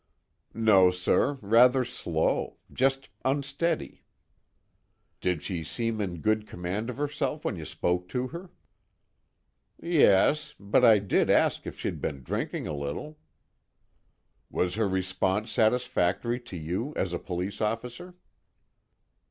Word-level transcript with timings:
"No, 0.55 0.89
sir, 0.89 1.33
rather 1.43 1.85
slow. 1.85 2.57
Just 2.73 3.09
unsteady." 3.23 4.03
"Did 5.19 5.43
she 5.43 5.63
seem 5.63 6.01
in 6.01 6.21
good 6.21 6.47
command 6.47 6.89
of 6.89 6.97
herself 6.97 7.45
when 7.45 7.55
you 7.55 7.65
spoke 7.65 8.07
to 8.09 8.29
her?" 8.29 8.49
"Yes, 9.79 10.55
but 10.59 10.83
I 10.83 10.97
did 10.97 11.29
ask 11.29 11.67
if 11.67 11.77
she'd 11.79 12.01
been 12.01 12.23
drinking 12.23 12.65
a 12.65 12.73
little." 12.75 13.19
"Was 14.49 14.73
her 14.73 14.89
response 14.89 15.51
satisfactory 15.51 16.39
to 16.39 16.57
you 16.57 16.93
as 16.95 17.13
a 17.13 17.19
police 17.19 17.61
officer?" 17.61 18.15